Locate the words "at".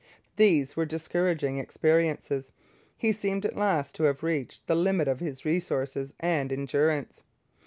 3.45-3.55